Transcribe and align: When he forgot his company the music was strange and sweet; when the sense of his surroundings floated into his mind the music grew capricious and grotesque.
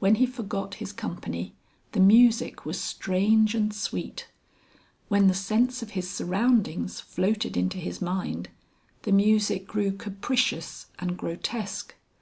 When 0.00 0.16
he 0.16 0.26
forgot 0.26 0.74
his 0.82 0.92
company 0.92 1.54
the 1.92 2.00
music 2.00 2.66
was 2.66 2.80
strange 2.80 3.54
and 3.54 3.72
sweet; 3.72 4.26
when 5.06 5.28
the 5.28 5.34
sense 5.34 5.82
of 5.84 5.90
his 5.90 6.10
surroundings 6.10 6.98
floated 6.98 7.56
into 7.56 7.78
his 7.78 8.02
mind 8.02 8.48
the 9.02 9.12
music 9.12 9.68
grew 9.68 9.92
capricious 9.92 10.86
and 10.98 11.16
grotesque. 11.16 11.94